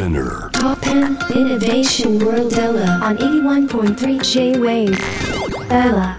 [0.00, 0.48] Spinner.
[0.52, 4.98] Top 10 Innovation World Ella on 81.3 J-Wave.
[5.68, 6.18] Ella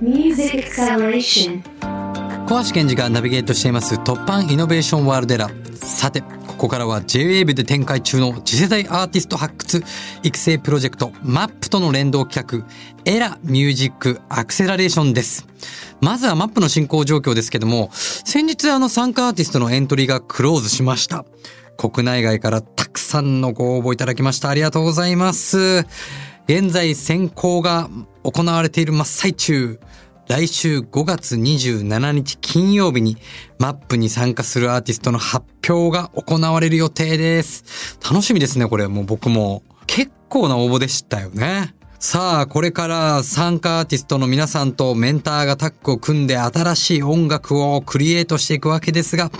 [0.00, 1.62] Music Acceleration.
[2.46, 9.84] 小橋健二がナビゲートしています突破イノベーションワールドエラーさてここからは JWAVE で展開中の次世代アーティスト発掘
[10.22, 12.66] 育成プロジェクト MAP との連動企画
[13.04, 15.46] エラミュージックアクセラレーションです
[16.00, 21.26] まずは MAP の進行状況ですけども先日あの参加アーティストのエントリーがクローズしました
[21.76, 25.86] 国内外からたくさんのご応募いただきましたありがとうございます
[26.46, 27.88] 現在選考が
[28.24, 29.78] 行われている真っ最中
[30.28, 33.16] 来週5月27日金曜日に
[33.58, 37.98] マップに参加するアーティストの発表が行われる予定です。
[38.04, 38.86] 楽しみですね、これ。
[38.88, 39.62] もう僕も。
[39.86, 41.74] 結構な応募でしたよね。
[41.98, 49.30] さあ、これから参加アーティストの皆さんとメンターがタッグを組んで新しい音楽をクリエイトしていくわけですが、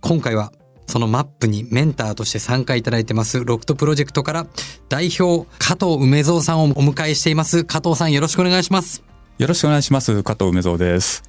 [0.00, 0.52] 今回は
[0.86, 4.46] そのマップにメンターとして参加いただいてますロフトプロジェクトから
[4.88, 7.64] 代表加藤梅蔵さんをお迎えしています。
[7.64, 9.02] 加藤さんよろしくお願いします。
[9.38, 10.22] よろしくお願いします。
[10.22, 11.22] 加藤梅蔵です。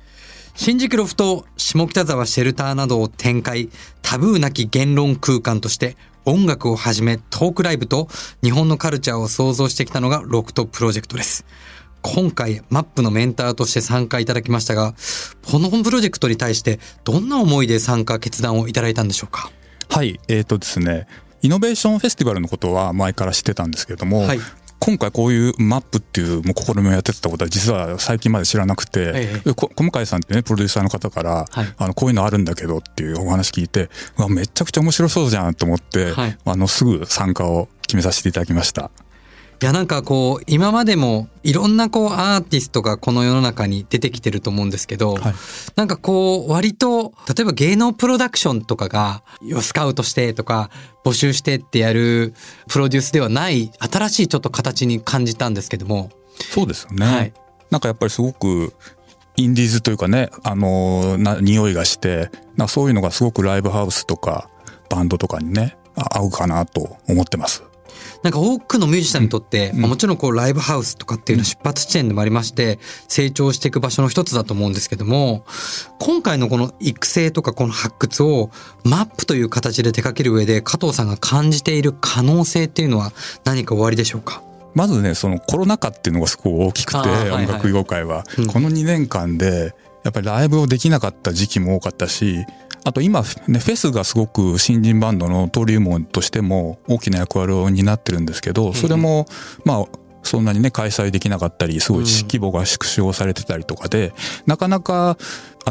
[0.55, 3.69] 新宿ロフト、下北沢シェルターなどを展開、
[4.01, 8.07] タブーなき言論空間として音楽をはじめトークライブと
[8.43, 11.45] 日本のカルチャーを創造してきたのがロフトプロジェクトです。
[12.05, 14.93] 今回、マップのメンターとして参加いただきましたが、
[15.49, 19.49] このプロジェクトに対してどんな思いで参加決断をいただいたんでしょうか？
[19.89, 21.07] はい、えーとですね、
[21.41, 24.39] イノベーションフェスティバルのことは前から知ってたんですけれども、はい。
[24.79, 31.73] 今回こういうマップっていうもう試みをやってたことは実は最近まで知らなくて、えでこ小向井さんってねプロデューサーの方から、はい。
[31.77, 36.37] あのこういうのあるんだけどっていうお話聞いてうわめちゃくちゃ面白そうじゃんと思って、はい。
[36.43, 38.91] あのすぐ参加を決めさせていただきました。
[39.63, 45.33] いやなんかこう今までもいろんなこうアーティストがこの世の中に出てきてると思うんですけど、はい
[45.77, 49.23] なんかこう割と例えば芸能プロダクションとかが
[49.61, 50.69] スカウトしてとか
[51.05, 52.33] 募集してってやる
[52.67, 56.09] プロデュースではない新しいちょっと形に感じたんですけども
[56.51, 57.05] そうですよね。
[57.05, 57.33] はい
[57.71, 58.73] なんかやっぱりすごく
[59.37, 64.49] インディーズというかね、あのな匂いがして、なんかそういうのがすごくライブハウスとか
[64.89, 67.63] バンドとかにね、あ合うかなと思ってます。
[68.23, 69.81] なんか多くのミュージシャンにとって、うん。
[69.81, 75.45] まあもちろんこうライブハウスとかっていうのは出発地点でもありまして、成長していく場所の一つだと思うんですけども、
[75.99, 78.49] 今回のこの育成とかこの発掘を
[78.83, 83.11] マップという形で手掛ける上で加藤さんが感じている可能性っていうのは
[83.43, 84.41] 何か終わりでしょうか？
[84.73, 87.45] まずね、そのコロナ禍っていうのがすごく大きくて、はいはい。
[87.45, 92.45] 音楽業界は、うんこの2年間で、やっぱりライブをできなかった時期も多かったし、
[92.85, 99.25] あと今ね、フェスがすごく新人バンドの登竜門としても大きな役割を担ってるんですけど、それも、
[99.63, 99.85] まあ、
[100.23, 104.13] そんなにね、開催できなかったり、すごい規模が縮小されてたりとかで、
[104.45, 105.17] なかなか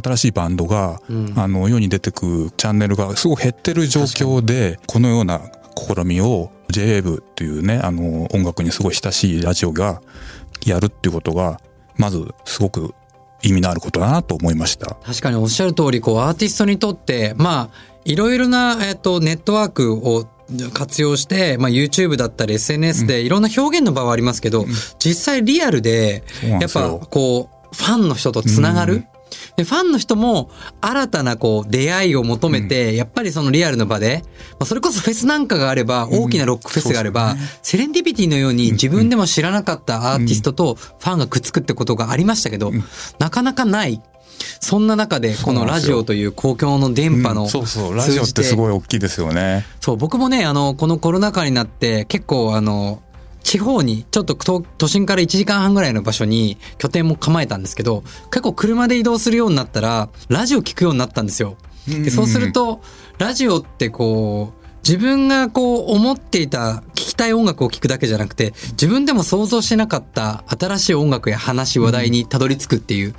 [0.03, 1.35] 新しいバンドが、うん。
[1.37, 5.41] あの、世に出てくチャンネルがすごい減ってる状況で、このような
[5.77, 10.03] 試みを JWAVE っていうね、あの、音楽にすごい親しいラジオが
[10.67, 11.59] やるっていうことが、
[11.97, 12.95] まずすごく
[13.43, 14.97] 意味のあることだなと思いました。
[15.05, 20.27] 確かにおっしゃる通り、こう、アーティストにとって、まあ、いろいろな、えっと、ネットワークを
[20.73, 24.67] 活用して、まあ、YouTube だったり SNS でいろんな表現の場はありますけど、
[24.99, 29.07] 実際リアルでやっぱこうファンの人とつながる、うん
[29.57, 30.51] でファンの人も
[30.81, 34.23] 新たなこう出会いを求めて、やっぱりそのリアルの場で、
[34.53, 42.73] まあ、それこそフェスなんかがあれば、大きなロックフェスがあれば、セレンディピティのように自分でも知らなかったアーティストとファンがくっつくってことがありましたけど、
[43.19, 44.03] なかなかない。
[44.61, 47.49] そんな中で、このラジオという公共の電波の、うん。
[47.49, 49.65] そうそう、ラジオってすごい大きいですよね。
[49.81, 53.03] そう、僕もね、あの、このコロナ禍になって、結構、あの、
[53.43, 61.57] 地方に、ちょっと都都心から1時間半ぐらいの場所に拠点も構えたんですけど、結構車で移動するようになったら、ラジオ聞くようになったんですよ。
[61.87, 62.81] でそうすると、
[63.19, 73.15] ラジオってこう、自分がこう思っていた聞きたい音楽を聞くだけじゃなくて、自分でも想像してなかった新しい音楽や話、話題にたどり着くっていう、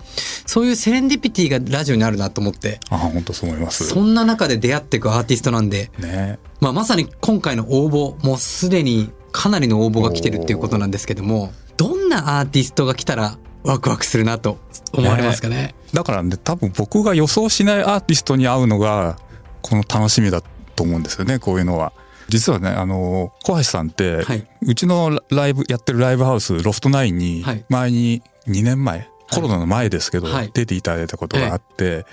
[0.45, 3.88] そういうセレンディピティがラジオにあるなと思って、あ、本当そう思います。
[3.88, 6.38] そんな中で出会っていくアーティストなんで、ね。
[6.59, 14.59] まあ、まさに今回の応募もうすでにかなりの応募が来てるっていうことなんですけどもどんなアーティストが来たらワクワクするなと
[14.94, 15.74] 思われますかね？
[15.94, 19.18] だからね、多分僕が予想しないアーティストに会うのが、
[19.62, 20.41] この楽しみだ
[20.75, 21.94] と思うんですよね、こういうのは。
[22.30, 24.47] 実はね、あの、小橋さんって、はい。
[24.63, 30.51] うちのライブ、やってるライブハウス、ロフトナインにはい、前に2年前、コロナの前ですけど、はい。
[30.53, 32.06] 出ていただいたことがあって、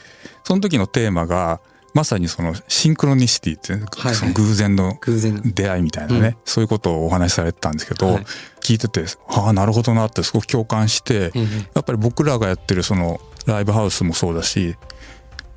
[0.44, 1.60] その時のテーマが、
[1.92, 4.98] まさにそのシンクロニシティって、はいその偶然の
[5.44, 6.36] 出会いみたいなね、うん。
[6.44, 8.24] そういうことをお話しされてたんですけど、はい。
[8.60, 11.40] 聞いてて、ああ、なるほどなってすごく共感して、ええ
[11.74, 14.76] やっぱり僕らがやってるそのライブハウスもそうだし、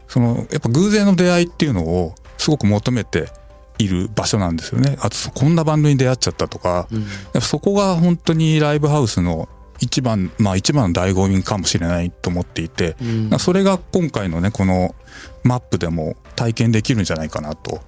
[0.07, 3.29] そのやっぱ偶然の出会いっていうのをすごく求めて
[3.77, 4.97] いる場所なんですよね。
[5.01, 7.01] あとこんなバンドに出会っちゃったとか、うん。
[7.01, 9.49] やっぱそこが本当にライブハウスの
[9.83, 14.95] 一番まあ一番の醍醐味かもしれないと思っていて、うんそれが今回のねこの
[15.43, 17.81] マップでも体験できるんじゃないかなと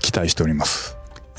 [0.00, 0.93] 期待しております。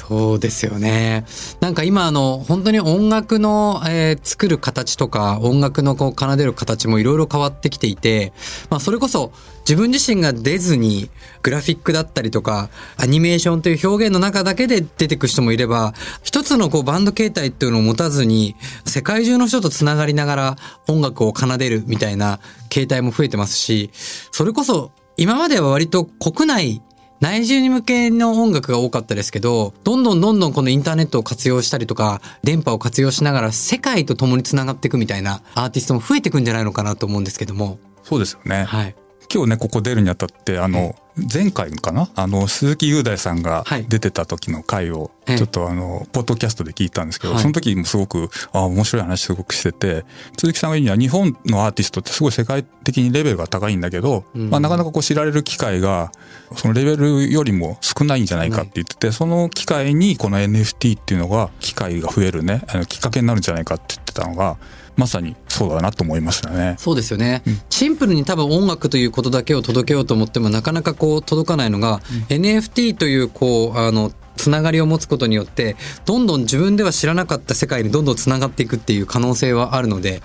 [0.07, 1.25] そうですよね。
[1.61, 8.33] なんか今あの本当に音楽の、えー作る形とか音楽のこう奏でる形もいろいろ変わってきていて、
[8.69, 11.09] まあそれこそ自分自身が出ずに
[11.41, 15.93] グラフィックだったりとかアニメーションという表現の中だけで出てく人もいれば、
[16.23, 18.55] 一つのこうバンド形態っていうのを持たずに
[18.85, 20.55] 世界中の人とつながりながら
[20.87, 26.81] 音楽を奏でるみたいな形態も増えてますし、それこそ今までは割と国内
[27.21, 37.79] 内需に向けの音楽が多かったですけど、どんどんどんどんこのインターネットを活用したりとか、電波を活用しながら世界と共につながっていくみたいなアーティストも増えていくんじゃないのかなと思うんですけども。
[38.03, 38.65] そうですよね。
[38.65, 38.95] はい。
[39.35, 40.95] 今日ねここ出るにあたってあの
[41.33, 42.09] 前回かな？
[42.15, 43.85] あの鈴木雄大さんがはい。
[43.85, 45.37] 出てた時の回をええ。
[45.37, 47.41] ちょっとあのポッドキャストで聞いたんですけど、はい。
[47.41, 50.05] その時もすごくあ面白い話すごくしてて
[50.37, 54.49] 鈴木さんが言うには日本のアーティストってすごい世界的にレベルが高いんだけど、うん。
[54.49, 56.13] まあ、なかなかこう知られる機会が
[56.55, 64.57] そのレベルよりも少ないんじゃないかって言ってて、その機会にこの NFT っていうのが機会が増えるねあのきっかけになるんじゃないかって言ってたのが
[64.95, 65.35] まさに。
[65.47, 66.75] そうだなと思いましたね。
[66.77, 67.61] そうですよね、うん。
[67.69, 71.99] シンプルに多分音楽ということだけを届けようと思ってもなかなかこう届かないのが、
[72.29, 75.75] NFT というこうあのつながりを持つことによって
[76.05, 80.21] どんどん自分では知らなかった世界にどんどんつながっていくっていう可能性はあるので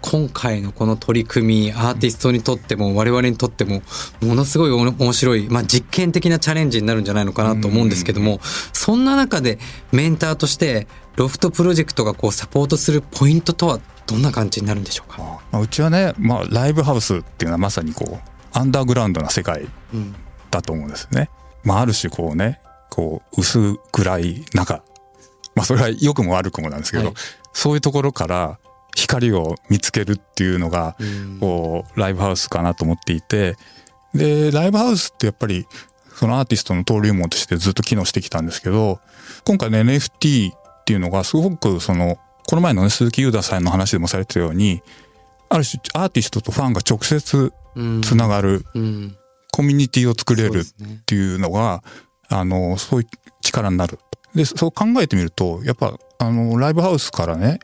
[0.00, 3.82] 今回のこの取り組みアーティストにとっても我々にとっても
[4.20, 8.40] ものすごいお面白い、まあ、実験的なチャレンジになるんじゃないのかなと思うんですけども
[8.72, 9.58] そんな中で
[9.92, 20.14] メンターとしてロフトプロジェクトがこうサポートするポイントとはどんな感じになるんでしょうか、まあ、うちはね、まあ、ライブハウスっていうのはまさにこうアンダーグラウンドな世界うん
[20.50, 21.30] だと思うんですね。
[21.64, 22.60] まあ、ある種こうね
[22.90, 24.82] こう薄暗い中。
[25.54, 27.14] まあそれは良くも悪くもなんですけど、はい。
[27.54, 28.58] そういうところから
[28.94, 31.38] 光を見つけるっていうのがうん。
[31.40, 33.56] こうライブハウスかなと思っていて。
[34.14, 35.66] でライブハウスってやっぱり
[36.14, 39.00] そのアーティストの登竜門としてずっと機能してきたんですけど
[39.44, 44.82] 今回の NFT っていうのがすごくそのこの前のね鈴木優太さんの話でもされてたように
[45.48, 48.02] ある種アーティストとファンが直接うん。
[48.02, 49.16] つながるうん。
[49.52, 50.64] コミュニティを作れるっ
[51.04, 51.82] ていうのが
[52.28, 53.06] あのそういう
[53.42, 53.98] 力になる。
[54.34, 57.60] でそう考えてみるとやっぱあのライブハウスからね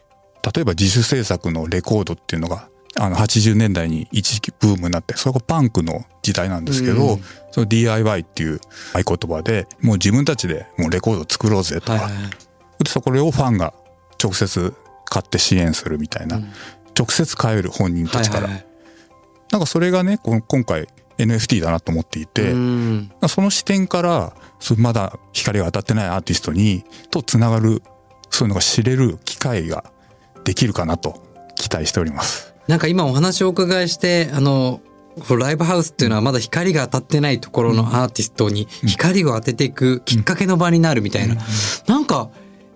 [0.54, 7.22] 例えば自主制作のレコードっていうのがあの80年代に一時期ブームになってそれがパンクの時代なんですけど、うん。
[7.52, 8.60] その DIY っていう
[8.92, 12.30] 合言葉でもう自分たちでもうレコード作ろうぜとか、はいはいはい。
[12.84, 13.72] でそこをファンが
[14.22, 14.74] 直接
[15.04, 16.52] 買って支援するみたいな、うん。
[16.98, 18.66] 直接買える本人たちから、はいはいはい。
[19.52, 23.10] なんかそれがねこの今回 NFT だなと思っていて、うん。
[23.28, 24.34] その視点から
[24.76, 27.82] まだ光が当たってないアーティストにとつながる
[28.30, 29.84] そういうのが知れる機会が
[30.44, 31.22] できるかなと
[31.54, 32.54] 期待しております。
[32.66, 34.80] なんか今お話をお伺いしてあの
[35.30, 41.36] ライブハウスっていうのはまだ光が当たってないところのアーティストに光を当てていくきっかけの場になるみたいな、
[41.86, 42.30] なんか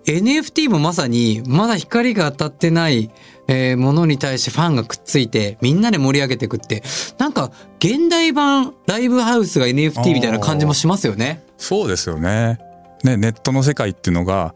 [0.06, 3.10] NFT もまさにまだ光が当たってない、
[3.48, 6.82] えーものに対してファンがくっついてみんなで盛り上げていくって
[7.18, 11.44] なんか現代版ライブハウスが NFT みたいな感じもしますよね。
[11.56, 12.58] そうですよね。
[13.04, 14.54] ね、ネットの世界っていうのが、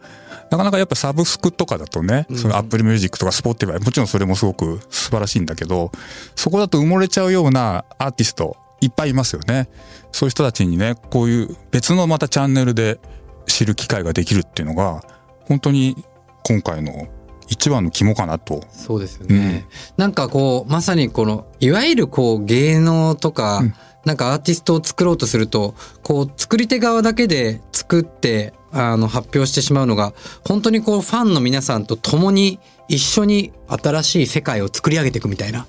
[0.51, 5.91] なかなかやっぱサブスクとかだとね、そのアップルミュージックとかスポッティファイ、もちろんそれもすごく素晴らしいんだけど、
[6.37, 9.69] そこだと埋もれちゃうようなアーティストいっぱいいますよね。
[10.13, 13.01] そういう人たちにね、こういう別のまたチャンネルで
[13.47, 15.03] 知る機会ができるっていうのが、
[15.47, 16.05] 本当に
[16.45, 17.09] 今回の
[17.49, 18.65] 一番の肝かなと。
[18.71, 19.67] そうですよね。
[19.97, 23.75] なんかこう、まさにこの、いわゆるこう芸能とか、うん
[24.07, 25.75] なんかアーティストを作ろうとすると、
[26.05, 30.15] こう作り手側だけで作って、あの発表してしまうのが、
[30.47, 35.67] 本当にこうファンの皆さんと共に一緒に新しい世界を作り上げていくみたいな、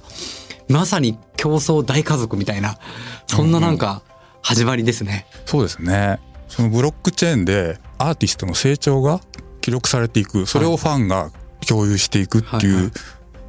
[0.69, 2.77] まさに競争大家族みたいな、
[3.25, 4.03] そんななんか
[4.43, 5.25] 始まりですね。
[5.47, 6.19] そうですね。
[6.47, 9.19] そのブロックチェーンでアーティストの成長が
[9.67, 11.29] 記録されていく、それをファンが
[11.67, 12.65] 共有していくってはい。
[12.67, 12.91] う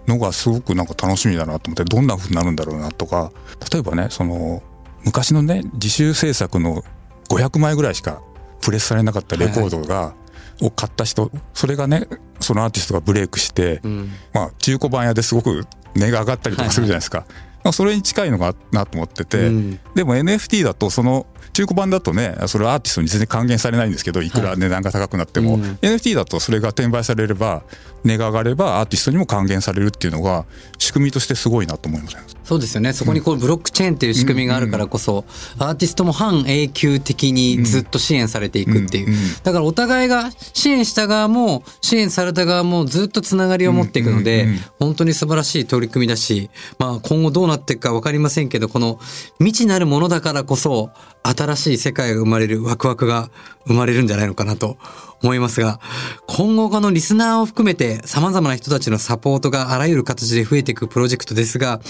[0.09, 3.31] のがすごくなんか楽しみだなと思って、どんな風になるんだろうなとか、
[3.73, 4.61] 例えばね、その
[5.05, 6.83] 昔のね、自主制作の
[7.31, 8.21] 500枚ぐらいしか
[8.61, 10.17] プレスされなかったレコードが、
[10.61, 12.09] を買った人、それがね、
[12.41, 14.11] そのアーティストがブレイクして、うん。
[14.33, 17.27] まあ中古版屋ですごく値が上がったりとかするじゃないですか。
[17.63, 19.81] まあそれに近いのかなと思ってて、うん。
[19.95, 25.63] でも NFT だとその中古版だとねそれはアーティストに全然還元されないんですけどいくら値段が高くなっても、うん。
[25.83, 27.63] NFT だとそれが転売されれば
[28.05, 30.45] 値が上がればアーティストにも還元されるっていうのが
[30.79, 32.95] 仕組みとしてすごいなと思いますそうですよね。
[32.95, 35.27] そこにこうブロックチェーンっていう仕組みがあるからこそ、
[35.59, 39.15] アーティストも半永久的にずっと支援されていくっていう。
[39.43, 48.99] だからお互いが支援した側も支援された側もずっとつながりを持っていくので、本当に素晴らしい取り組みだし、まあ今後どうなっていくかわかりませんけど、この
[49.41, 50.89] 未知なるものだからこそ、
[51.37, 53.31] 新しい世界が生まれるワクワクが
[53.67, 54.79] 生まれるんじゃないのかなと
[55.23, 55.81] 思いますが、
[56.27, 61.81] 今後このリスナーを含めて様々な人たちのサポートがあらゆる形で増えていくプロジェクトですが、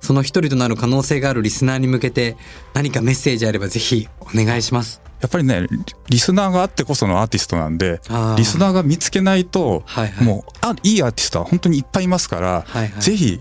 [0.00, 2.36] その一人となる可能性があるリスナーに向けて
[2.74, 5.00] 何かメッセージあればぜひお願いします。
[5.20, 8.00] やっぱりねリリスナーがあってこそのアーティストなんで
[8.36, 10.24] リスナーが見つけないと、はいはい。
[10.24, 13.40] もうあいいアーティストは本当にいっぱいいますから、はいはいぜひ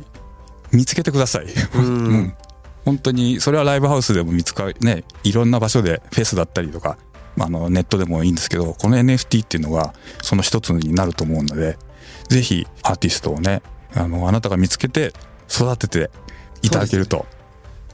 [0.72, 1.46] 見つけてください。
[1.76, 2.34] うん
[2.88, 6.98] 本当にそれはライブハウスでも見つかるねいろんな場所でフェスだったりとか、
[7.36, 11.78] まあ、あのネットでもいいんですけどこの NFT っていうのがその一つになると思うので
[12.30, 13.62] ぜひアーティストをね
[13.94, 15.12] あのあなたが見つけて
[15.50, 16.12] 育てて
[16.62, 17.26] いただけると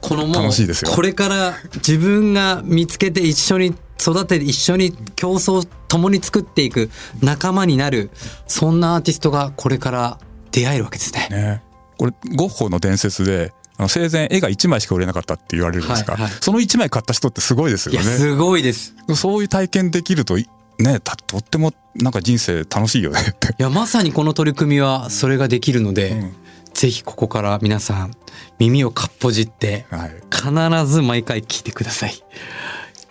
[0.00, 0.92] このもう楽しいですよ。
[0.92, 6.88] これから自分が見つけて一緒に育てて一緒に競争共に作っていく
[7.20, 8.10] 仲間になる
[8.46, 10.18] そんなアーティストがこれから
[10.52, 11.26] 出会えるわけですね。
[11.30, 11.62] ね。
[11.98, 18.02] これゴッホの伝説であの生前絵が1枚しか売れなかったって言われるんですが、はいはいその1枚買った人ってすごいですよね。
[18.02, 18.94] すごいです。
[19.14, 23.48] そういう体験できるといねたとってもなんか人生楽しいよねって。
[23.48, 26.36] いやまさにこの取り組みはそれができるので、うん
[26.74, 28.10] ぜひここから皆さん
[28.58, 32.14] 耳をかっぽじってはい、必ず毎回聞いてください。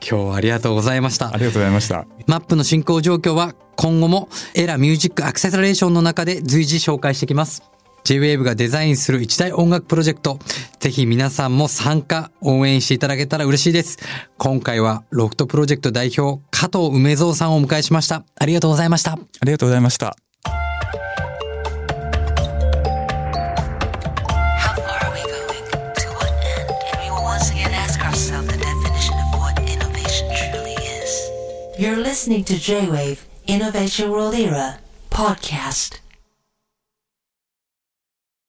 [0.07, 1.37] 今日はありがとうございましたあ。
[1.37, 2.05] りがとうございました。
[2.27, 7.63] マップの進行状況は今後もエラミュージックアクセサレーションの中で随時紹介していきます。
[8.03, 10.39] J-Wave がデザインする一大音楽プロジェクト。
[10.79, 13.97] ぜひ皆さんも参加、応援していただけたら嬉しいです。
[14.37, 18.25] 今回はロフトプロジェクト代表、加藤梅蔵さんをお迎えしました。
[18.37, 19.13] ありがとうございました。
[19.13, 20.17] ありがとうございました。